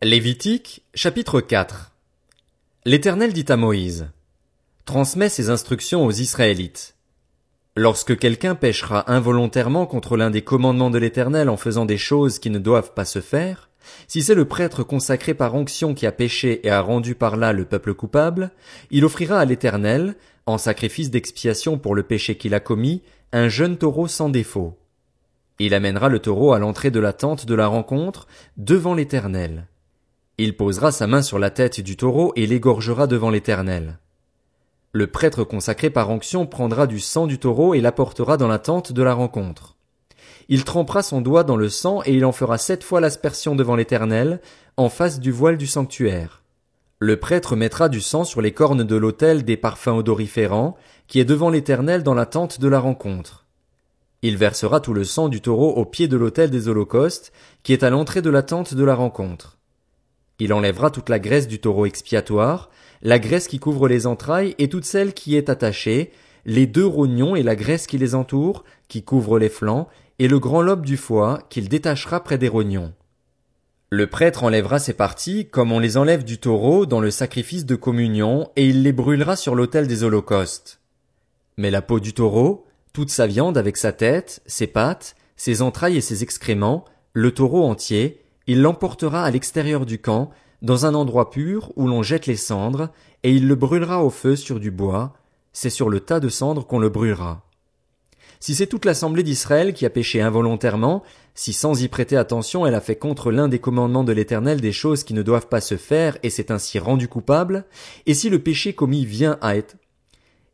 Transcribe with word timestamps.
Lévitique, 0.00 0.84
chapitre 0.94 1.40
4 1.40 1.90
L'Éternel 2.84 3.32
dit 3.32 3.46
à 3.48 3.56
Moïse, 3.56 4.12
Transmets 4.84 5.28
ces 5.28 5.50
instructions 5.50 6.06
aux 6.06 6.12
Israélites. 6.12 6.94
Lorsque 7.76 8.16
quelqu'un 8.16 8.54
péchera 8.54 9.12
involontairement 9.12 9.86
contre 9.86 10.16
l'un 10.16 10.30
des 10.30 10.42
commandements 10.42 10.90
de 10.90 10.98
l'Éternel 10.98 11.48
en 11.48 11.56
faisant 11.56 11.84
des 11.84 11.98
choses 11.98 12.38
qui 12.38 12.48
ne 12.48 12.60
doivent 12.60 12.94
pas 12.94 13.04
se 13.04 13.20
faire, 13.20 13.70
si 14.06 14.22
c'est 14.22 14.36
le 14.36 14.44
prêtre 14.44 14.84
consacré 14.84 15.34
par 15.34 15.56
onction 15.56 15.94
qui 15.94 16.06
a 16.06 16.12
péché 16.12 16.64
et 16.64 16.70
a 16.70 16.80
rendu 16.80 17.16
par 17.16 17.36
là 17.36 17.52
le 17.52 17.64
peuple 17.64 17.92
coupable, 17.92 18.52
il 18.92 19.04
offrira 19.04 19.40
à 19.40 19.46
l'Éternel, 19.46 20.14
en 20.46 20.58
sacrifice 20.58 21.10
d'expiation 21.10 21.76
pour 21.76 21.96
le 21.96 22.04
péché 22.04 22.36
qu'il 22.36 22.54
a 22.54 22.60
commis, 22.60 23.02
un 23.32 23.48
jeune 23.48 23.76
taureau 23.76 24.06
sans 24.06 24.28
défaut. 24.28 24.78
Il 25.58 25.74
amènera 25.74 26.08
le 26.08 26.20
taureau 26.20 26.52
à 26.52 26.60
l'entrée 26.60 26.92
de 26.92 27.00
la 27.00 27.12
tente 27.12 27.46
de 27.46 27.54
la 27.56 27.66
rencontre, 27.66 28.28
devant 28.56 28.94
l'Éternel. 28.94 29.66
Il 30.40 30.56
posera 30.56 30.92
sa 30.92 31.08
main 31.08 31.22
sur 31.22 31.40
la 31.40 31.50
tête 31.50 31.80
du 31.80 31.96
taureau 31.96 32.32
et 32.36 32.46
l'égorgera 32.46 33.08
devant 33.08 33.30
l'Éternel. 33.30 33.98
Le 34.92 35.08
prêtre 35.08 35.42
consacré 35.42 35.90
par 35.90 36.10
onction 36.10 36.46
prendra 36.46 36.86
du 36.86 37.00
sang 37.00 37.26
du 37.26 37.40
taureau 37.40 37.74
et 37.74 37.80
l'apportera 37.80 38.36
dans 38.36 38.46
la 38.46 38.60
tente 38.60 38.92
de 38.92 39.02
la 39.02 39.14
rencontre. 39.14 39.76
Il 40.48 40.62
trempera 40.62 41.02
son 41.02 41.20
doigt 41.20 41.42
dans 41.42 41.56
le 41.56 41.68
sang 41.68 42.02
et 42.06 42.14
il 42.14 42.24
en 42.24 42.30
fera 42.30 42.56
sept 42.56 42.84
fois 42.84 43.00
l'aspersion 43.00 43.56
devant 43.56 43.74
l'Éternel, 43.74 44.40
en 44.76 44.88
face 44.88 45.18
du 45.18 45.32
voile 45.32 45.58
du 45.58 45.66
sanctuaire. 45.66 46.44
Le 47.00 47.18
prêtre 47.18 47.56
mettra 47.56 47.88
du 47.88 48.00
sang 48.00 48.22
sur 48.22 48.40
les 48.40 48.52
cornes 48.52 48.84
de 48.84 48.96
l'autel 48.96 49.44
des 49.44 49.56
parfums 49.56 49.88
odoriférants, 49.88 50.76
qui 51.08 51.18
est 51.18 51.24
devant 51.24 51.50
l'Éternel 51.50 52.04
dans 52.04 52.14
la 52.14 52.26
tente 52.26 52.60
de 52.60 52.68
la 52.68 52.78
rencontre. 52.78 53.44
Il 54.22 54.36
versera 54.36 54.78
tout 54.78 54.94
le 54.94 55.02
sang 55.02 55.28
du 55.28 55.40
taureau 55.40 55.72
au 55.74 55.84
pied 55.84 56.06
de 56.06 56.16
l'autel 56.16 56.50
des 56.50 56.68
holocaustes, 56.68 57.32
qui 57.64 57.72
est 57.72 57.82
à 57.82 57.90
l'entrée 57.90 58.22
de 58.22 58.30
la 58.30 58.44
tente 58.44 58.74
de 58.74 58.84
la 58.84 58.94
rencontre. 58.94 59.57
Il 60.38 60.52
enlèvera 60.52 60.90
toute 60.90 61.08
la 61.08 61.18
graisse 61.18 61.48
du 61.48 61.58
taureau 61.58 61.86
expiatoire, 61.86 62.70
la 63.02 63.18
graisse 63.18 63.48
qui 63.48 63.58
couvre 63.58 63.88
les 63.88 64.06
entrailles 64.06 64.54
et 64.58 64.68
toute 64.68 64.84
celle 64.84 65.14
qui 65.14 65.36
est 65.36 65.48
attachée, 65.48 66.12
les 66.44 66.66
deux 66.66 66.86
rognons 66.86 67.36
et 67.36 67.42
la 67.42 67.56
graisse 67.56 67.86
qui 67.86 67.98
les 67.98 68.14
entoure, 68.14 68.64
qui 68.88 69.02
couvre 69.02 69.38
les 69.38 69.48
flancs, 69.48 69.88
et 70.18 70.28
le 70.28 70.38
grand 70.38 70.62
lobe 70.62 70.84
du 70.84 70.96
foie, 70.96 71.40
qu'il 71.48 71.68
détachera 71.68 72.22
près 72.22 72.38
des 72.38 72.48
rognons. 72.48 72.92
Le 73.90 74.06
prêtre 74.06 74.44
enlèvera 74.44 74.78
ces 74.78 74.92
parties, 74.92 75.48
comme 75.48 75.72
on 75.72 75.78
les 75.78 75.96
enlève 75.96 76.24
du 76.24 76.38
taureau 76.38 76.86
dans 76.86 77.00
le 77.00 77.10
sacrifice 77.10 77.64
de 77.64 77.74
communion, 77.74 78.50
et 78.56 78.66
il 78.66 78.82
les 78.82 78.92
brûlera 78.92 79.34
sur 79.36 79.54
l'autel 79.54 79.86
des 79.86 80.04
holocaustes. 80.04 80.80
Mais 81.56 81.70
la 81.70 81.82
peau 81.82 81.98
du 81.98 82.12
taureau, 82.12 82.66
toute 82.92 83.10
sa 83.10 83.26
viande 83.26 83.56
avec 83.56 83.76
sa 83.76 83.92
tête, 83.92 84.42
ses 84.46 84.66
pattes, 84.66 85.16
ses 85.36 85.62
entrailles 85.62 85.96
et 85.96 86.02
ses 86.02 86.22
excréments, 86.22 86.84
le 87.12 87.32
taureau 87.32 87.64
entier, 87.64 88.20
il 88.48 88.62
l'emportera 88.62 89.22
à 89.22 89.30
l'extérieur 89.30 89.86
du 89.86 90.00
camp, 90.00 90.30
dans 90.62 90.86
un 90.86 90.94
endroit 90.94 91.30
pur 91.30 91.70
où 91.76 91.86
l'on 91.86 92.02
jette 92.02 92.26
les 92.26 92.36
cendres, 92.36 92.88
et 93.22 93.30
il 93.30 93.46
le 93.46 93.54
brûlera 93.54 94.02
au 94.02 94.10
feu 94.10 94.36
sur 94.36 94.58
du 94.58 94.70
bois, 94.70 95.12
c'est 95.52 95.70
sur 95.70 95.90
le 95.90 96.00
tas 96.00 96.18
de 96.18 96.30
cendres 96.30 96.66
qu'on 96.66 96.78
le 96.78 96.88
brûlera. 96.88 97.44
Si 98.40 98.54
c'est 98.54 98.66
toute 98.66 98.86
l'assemblée 98.86 99.22
d'Israël 99.22 99.74
qui 99.74 99.84
a 99.84 99.90
péché 99.90 100.22
involontairement, 100.22 101.02
si 101.34 101.52
sans 101.52 101.82
y 101.82 101.88
prêter 101.88 102.16
attention 102.16 102.66
elle 102.66 102.74
a 102.74 102.80
fait 102.80 102.96
contre 102.96 103.30
l'un 103.30 103.48
des 103.48 103.58
commandements 103.58 104.04
de 104.04 104.12
l'Éternel 104.12 104.60
des 104.60 104.72
choses 104.72 105.04
qui 105.04 105.12
ne 105.12 105.22
doivent 105.22 105.48
pas 105.48 105.60
se 105.60 105.76
faire 105.76 106.16
et 106.22 106.30
s'est 106.30 106.50
ainsi 106.50 106.78
rendu 106.78 107.06
coupable, 107.06 107.66
et 108.06 108.14
si 108.14 108.30
le 108.30 108.38
péché 108.38 108.72
commis 108.72 109.04
vient 109.04 109.38
à 109.42 109.56
être, 109.56 109.76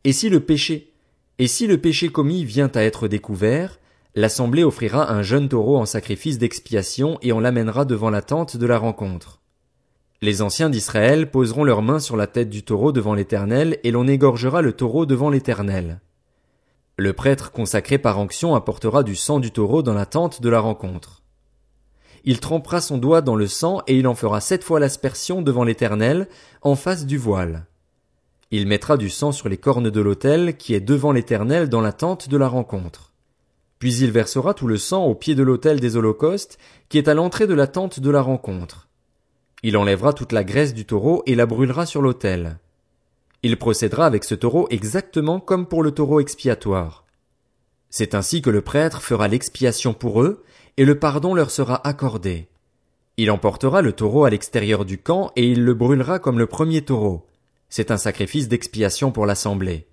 et 0.03 0.11
si 0.11 0.29
le 0.29 0.41
péché, 0.41 0.91
et 1.39 1.47
si 1.47 1.65
le 1.65 1.77
péché 1.77 2.09
commis 2.09 2.43
vient 2.43 2.71
à 2.75 2.81
être 2.81 3.07
découvert, 3.07 3.79
L'assemblée 4.17 4.63
offrira 4.63 5.11
un 5.11 5.21
jeune 5.23 5.49
taureau 5.49 5.77
en 5.77 5.85
sacrifice 5.85 6.37
d'expiation 6.37 7.17
et 7.21 7.33
on 7.33 7.41
l'amènera 7.41 7.83
devant 7.83 8.09
la 8.09 8.21
tente 8.21 8.55
de 8.55 8.65
la 8.65 8.77
rencontre. 8.77 9.41
Les 10.21 10.41
anciens 10.41 10.69
d'Israël 10.69 11.29
poseront 11.29 11.65
leurs 11.65 11.81
mains 11.81 11.99
sur 11.99 12.15
la 12.15 12.25
tête 12.25 12.49
du 12.49 12.63
taureau 12.63 12.93
devant 12.93 13.13
l'Éternel 13.13 13.77
et 13.83 13.91
l'on 13.91 14.07
égorgera 14.07 14.61
le 14.61 14.71
taureau 14.71 15.05
devant 15.05 15.29
l'Éternel. 15.29 15.99
Le 16.95 17.11
prêtre 17.11 17.51
consacré 17.51 17.97
par 17.97 18.17
onction 18.17 18.55
apportera 18.55 19.03
du 19.03 19.17
sang 19.17 19.41
du 19.41 19.51
taureau 19.51 19.83
dans 19.83 19.93
la 19.93 20.05
tente 20.05 20.41
de 20.41 20.47
la 20.47 20.61
rencontre. 20.61 21.21
Il 22.23 22.39
trempera 22.39 22.79
son 22.79 22.97
doigt 22.97 23.21
dans 23.21 23.35
le 23.35 23.47
sang 23.47 23.81
et 23.85 23.97
il 23.97 24.07
en 24.07 24.15
fera 24.15 24.39
sept 24.39 24.63
fois 24.63 24.79
l'aspersion 24.79 25.41
devant 25.41 25.65
l'Éternel, 25.65 26.29
en 26.61 26.75
face 26.75 27.05
du 27.05 27.17
voile. 27.17 27.65
Il 28.49 28.65
mettra 28.65 28.95
du 28.95 29.09
sang 29.09 29.33
sur 29.33 29.49
les 29.49 29.57
cornes 29.57 29.89
de 29.89 30.01
l'autel 30.01 30.55
qui 30.55 30.73
est 30.73 30.79
devant 30.79 31.11
l'Éternel 31.11 31.67
dans 31.67 31.81
la 31.81 31.91
tente 31.91 32.29
de 32.29 32.37
la 32.37 32.47
rencontre. 32.47 33.11
Puis 33.79 33.95
il 33.97 34.11
versera 34.11 34.53
tout 34.53 34.67
le 34.67 34.77
sang 34.77 35.05
au 35.05 35.15
pied 35.15 35.35
de 35.35 35.43
l'autel 35.43 35.79
des 35.79 35.95
holocaustes, 35.95 36.57
qui 36.89 36.97
est 36.97 37.07
à 37.07 37.13
l'entrée 37.13 37.47
de 37.47 37.53
la 37.53 37.67
tente 37.67 37.99
de 37.99 38.09
la 38.09 38.21
rencontre. 38.21 38.87
Il 39.63 39.77
enlèvera 39.77 40.13
toute 40.13 40.31
la 40.31 40.43
graisse 40.43 40.73
du 40.73 40.85
taureau 40.85 41.23
et 41.25 41.35
la 41.35 41.45
brûlera 41.45 41.85
sur 41.85 42.01
l'autel. 42.01 42.59
Il 43.43 43.57
procédera 43.57 44.05
avec 44.05 44.23
ce 44.23 44.35
taureau 44.35 44.67
exactement 44.69 45.39
comme 45.39 45.67
pour 45.67 45.83
le 45.83 45.91
taureau 45.91 46.19
expiatoire. 46.19 47.05
C'est 47.89 48.15
ainsi 48.15 48.41
que 48.41 48.49
le 48.49 48.61
prêtre 48.61 49.01
fera 49.01 49.27
l'expiation 49.27 49.93
pour 49.93 50.21
eux, 50.21 50.43
et 50.77 50.85
le 50.85 50.99
pardon 50.99 51.33
leur 51.33 51.51
sera 51.51 51.85
accordé. 51.87 52.47
Il 53.17 53.31
emportera 53.31 53.81
le 53.81 53.93
taureau 53.93 54.25
à 54.25 54.29
l'extérieur 54.29 54.83
du 54.83 54.97
camp 54.97 55.31
et 55.35 55.47
il 55.47 55.63
le 55.63 55.73
brûlera 55.73 56.19
comme 56.19 56.37
le 56.37 56.47
premier 56.47 56.81
taureau. 56.81 57.25
C'est 57.69 57.91
un 57.91 57.97
sacrifice 57.97 58.49
d'expiation 58.49 59.11
pour 59.11 59.25
l'assemblée. 59.25 59.87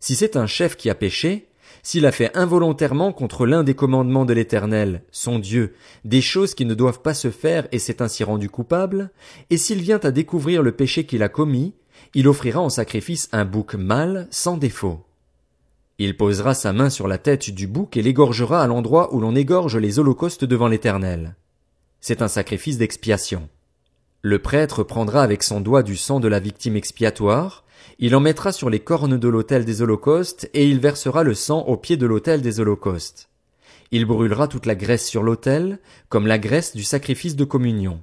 Si 0.00 0.14
c'est 0.14 0.36
un 0.36 0.46
chef 0.46 0.76
qui 0.76 0.88
a 0.88 0.94
péché, 0.94 1.46
s'il 1.82 2.06
a 2.06 2.12
fait 2.12 2.36
involontairement 2.36 3.12
contre 3.12 3.46
l'un 3.46 3.64
des 3.64 3.74
commandements 3.74 4.24
de 4.24 4.32
l'Éternel, 4.32 5.02
son 5.10 5.38
Dieu, 5.38 5.74
des 6.04 6.20
choses 6.20 6.54
qui 6.54 6.64
ne 6.64 6.74
doivent 6.74 7.02
pas 7.02 7.14
se 7.14 7.30
faire 7.30 7.66
et 7.72 7.78
s'est 7.78 8.02
ainsi 8.02 8.24
rendu 8.24 8.48
coupable, 8.48 9.10
et 9.50 9.56
s'il 9.56 9.80
vient 9.80 10.00
à 10.00 10.10
découvrir 10.10 10.62
le 10.62 10.72
péché 10.72 11.04
qu'il 11.04 11.22
a 11.22 11.28
commis, 11.28 11.74
il 12.14 12.28
offrira 12.28 12.60
en 12.60 12.68
sacrifice 12.68 13.28
un 13.32 13.44
bouc 13.44 13.74
mâle 13.74 14.28
sans 14.30 14.56
défaut. 14.56 15.04
Il 15.98 16.16
posera 16.16 16.54
sa 16.54 16.72
main 16.72 16.90
sur 16.90 17.08
la 17.08 17.18
tête 17.18 17.50
du 17.50 17.66
bouc 17.66 17.96
et 17.96 18.02
l'égorgera 18.02 18.62
à 18.62 18.66
l'endroit 18.66 19.14
où 19.14 19.20
l'on 19.20 19.34
égorge 19.34 19.76
les 19.76 19.98
holocaustes 19.98 20.44
devant 20.44 20.68
l'Éternel. 20.68 21.36
C'est 22.00 22.22
un 22.22 22.28
sacrifice 22.28 22.78
d'expiation. 22.78 23.48
Le 24.22 24.38
prêtre 24.38 24.82
prendra 24.82 25.22
avec 25.22 25.42
son 25.42 25.60
doigt 25.60 25.82
du 25.82 25.96
sang 25.96 26.20
de 26.20 26.28
la 26.28 26.38
victime 26.38 26.76
expiatoire, 26.76 27.64
il 27.98 28.14
en 28.16 28.20
mettra 28.20 28.52
sur 28.52 28.70
les 28.70 28.80
cornes 28.80 29.18
de 29.18 29.28
l'autel 29.28 29.64
des 29.64 29.82
holocaustes, 29.82 30.48
et 30.54 30.68
il 30.68 30.80
versera 30.80 31.22
le 31.22 31.34
sang 31.34 31.60
au 31.62 31.76
pied 31.76 31.96
de 31.96 32.06
l'autel 32.06 32.42
des 32.42 32.60
holocaustes. 32.60 33.28
Il 33.90 34.06
brûlera 34.06 34.48
toute 34.48 34.66
la 34.66 34.74
graisse 34.74 35.06
sur 35.06 35.22
l'autel, 35.22 35.78
comme 36.08 36.26
la 36.26 36.38
graisse 36.38 36.74
du 36.74 36.82
sacrifice 36.82 37.36
de 37.36 37.44
communion. 37.44 38.02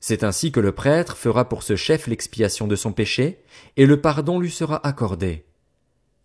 C'est 0.00 0.24
ainsi 0.24 0.50
que 0.50 0.60
le 0.60 0.72
prêtre 0.72 1.16
fera 1.16 1.48
pour 1.48 1.62
ce 1.62 1.76
chef 1.76 2.06
l'expiation 2.06 2.66
de 2.66 2.76
son 2.76 2.92
péché, 2.92 3.38
et 3.76 3.86
le 3.86 4.00
pardon 4.00 4.40
lui 4.40 4.50
sera 4.50 4.84
accordé. 4.86 5.44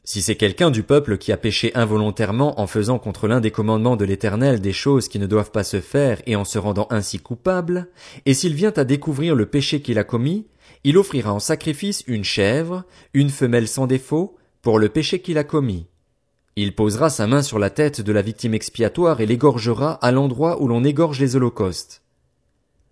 Si 0.04 0.22
c'est 0.22 0.38
quelqu'un 0.38 0.72
du 0.72 0.84
peuple 0.84 1.18
qui 1.18 1.34
a 1.34 1.38
péché 1.38 1.74
involontairement 1.76 2.62
en 2.62 2.66
faisant 2.66 2.98
contre 2.98 3.28
l'un 3.28 3.42
des 3.42 3.52
commandements 3.52 3.98
de 3.98 4.06
l'Éternel 4.06 4.62
des 4.62 4.72
choses 4.72 5.10
qui 5.10 5.20
ne 5.20 5.28
doivent 5.28 5.52
pas 5.52 5.66
se 5.66 5.82
faire 5.82 6.22
et 6.26 6.38
en 6.38 6.46
se 6.46 6.58
rendant 6.58 6.88
ainsi 6.92 7.20
coupable, 7.20 7.90
et 8.26 8.34
s'il 8.34 8.54
vient 8.54 8.72
à 8.78 8.86
découvrir 8.86 9.36
le 9.36 9.48
péché 9.48 9.82
qu'il 9.82 10.00
a 10.00 10.06
commis, 10.06 10.48
il 10.88 10.98
offrira 10.98 11.34
en 11.34 11.40
sacrifice 11.40 12.06
une 12.08 12.24
chèvre, 12.24 12.86
une 13.14 13.30
femelle 13.30 13.68
sans 13.68 13.88
défaut, 13.88 14.38
pour 14.62 14.80
le 14.80 14.88
péché 14.88 15.20
qu'il 15.20 15.38
a 15.38 15.44
commis. 15.44 15.86
Il 16.56 16.76
posera 16.76 17.10
sa 17.10 17.28
main 17.28 17.42
sur 17.42 17.60
la 17.60 17.70
tête 17.70 18.00
de 18.00 18.12
la 18.14 18.22
victime 18.22 18.54
expiatoire 18.54 19.20
et 19.20 19.26
l'égorgera 19.26 19.96
à 19.96 20.14
l'endroit 20.14 20.62
où 20.62 20.68
l'on 20.70 20.86
égorge 20.86 21.20
les 21.20 21.36
holocaustes. 21.36 22.04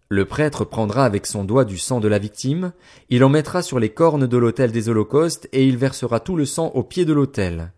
Le 0.09 0.25
prêtre 0.25 0.65
prendra 0.65 1.05
avec 1.05 1.25
son 1.25 1.45
doigt 1.45 1.63
du 1.63 1.77
sang 1.77 2.01
de 2.01 2.09
la 2.09 2.19
victime, 2.19 2.73
il 3.09 3.23
en 3.23 3.29
mettra 3.29 3.61
sur 3.61 3.79
les 3.79 3.87
cornes 3.87 4.27
de 4.27 4.37
l'autel 4.37 4.73
des 4.73 4.89
holocaustes 4.89 5.47
et 5.53 5.65
il 5.65 5.77
versera 5.77 6.19
tout 6.19 6.35
le 6.35 6.45
sang 6.45 6.73
au 6.75 6.83
pied 6.83 7.05
de 7.05 7.13
l'autel. 7.13 7.71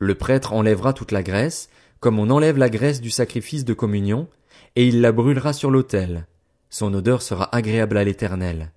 Le 0.00 0.16
prêtre 0.16 0.52
enlèvera 0.52 0.92
toute 0.92 1.12
la 1.12 1.22
graisse, 1.22 1.70
comme 1.98 2.18
on 2.18 2.28
enlève 2.28 2.58
la 2.58 2.68
graisse 2.68 3.00
du 3.00 3.08
sacrifice 3.08 3.64
de 3.64 3.72
communion, 3.72 4.28
et 4.76 4.86
il 4.86 5.00
la 5.00 5.12
brûlera 5.12 5.54
sur 5.54 5.70
l'autel. 5.70 6.26
Son 6.68 6.92
odeur 6.92 7.22
sera 7.22 7.48
agréable 7.56 7.96
à 7.96 8.04
l'Éternel. 8.04 8.70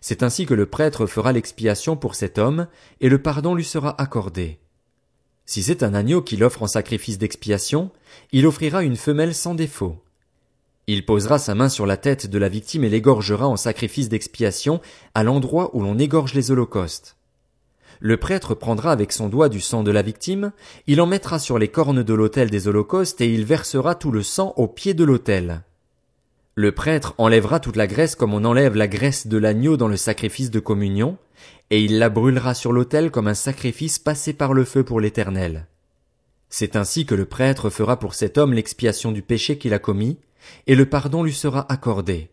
C'est 0.00 0.22
ainsi 0.22 0.46
que 0.46 0.54
le 0.54 0.66
prêtre 0.66 1.06
fera 1.06 1.32
l'expiation 1.32 1.96
pour 1.96 2.14
cet 2.14 2.38
homme, 2.38 2.66
et 3.00 3.08
le 3.08 3.20
pardon 3.20 3.54
lui 3.54 3.64
sera 3.64 4.00
accordé. 4.00 4.58
Si 5.44 5.62
c'est 5.62 5.82
un 5.82 5.94
agneau 5.94 6.22
qu'il 6.22 6.42
offre 6.42 6.62
en 6.62 6.66
sacrifice 6.66 7.18
d'expiation, 7.18 7.90
il 8.32 8.46
offrira 8.46 8.82
une 8.82 8.96
femelle 8.96 9.34
sans 9.34 9.54
défaut. 9.54 10.02
Il 10.88 11.04
posera 11.04 11.38
sa 11.38 11.54
main 11.54 11.68
sur 11.68 11.86
la 11.86 11.96
tête 11.96 12.26
de 12.26 12.38
la 12.38 12.48
victime 12.48 12.84
et 12.84 12.88
l'égorgera 12.88 13.46
en 13.48 13.56
sacrifice 13.56 14.08
d'expiation 14.08 14.80
à 15.14 15.24
l'endroit 15.24 15.74
où 15.74 15.80
l'on 15.80 15.98
égorge 15.98 16.34
les 16.34 16.50
holocaustes. 16.50 17.16
Le 18.00 18.16
prêtre 18.16 18.54
prendra 18.54 18.92
avec 18.92 19.12
son 19.12 19.28
doigt 19.28 19.48
du 19.48 19.60
sang 19.60 19.82
de 19.82 19.90
la 19.90 20.02
victime, 20.02 20.52
il 20.86 21.00
en 21.00 21.06
mettra 21.06 21.38
sur 21.38 21.58
les 21.58 21.68
cornes 21.68 22.02
de 22.02 22.14
l'autel 22.14 22.50
des 22.50 22.68
holocaustes 22.68 23.20
et 23.20 23.32
il 23.32 23.44
versera 23.44 23.94
tout 23.94 24.10
le 24.10 24.22
sang 24.22 24.52
au 24.56 24.68
pied 24.68 24.94
de 24.94 25.04
l'autel. 25.04 25.62
Le 26.58 26.72
prêtre 26.72 27.14
enlèvera 27.18 27.60
toute 27.60 27.76
la 27.76 27.86
graisse 27.86 28.14
comme 28.14 28.32
on 28.32 28.46
enlève 28.46 28.76
la 28.76 28.88
graisse 28.88 29.26
de 29.26 29.36
l'agneau 29.36 29.76
dans 29.76 29.88
le 29.88 29.98
sacrifice 29.98 30.50
de 30.50 30.58
communion, 30.58 31.18
et 31.68 31.84
il 31.84 31.98
la 31.98 32.08
brûlera 32.08 32.54
sur 32.54 32.72
l'autel 32.72 33.10
comme 33.10 33.28
un 33.28 33.34
sacrifice 33.34 33.98
passé 33.98 34.32
par 34.32 34.54
le 34.54 34.64
feu 34.64 34.82
pour 34.82 34.98
l'Éternel. 34.98 35.66
C'est 36.48 36.74
ainsi 36.74 37.04
que 37.04 37.14
le 37.14 37.26
prêtre 37.26 37.68
fera 37.68 37.98
pour 37.98 38.14
cet 38.14 38.38
homme 38.38 38.54
l'expiation 38.54 39.12
du 39.12 39.20
péché 39.20 39.58
qu'il 39.58 39.74
a 39.74 39.78
commis, 39.78 40.16
et 40.66 40.74
le 40.76 40.86
pardon 40.86 41.22
lui 41.22 41.34
sera 41.34 41.70
accordé. 41.70 42.30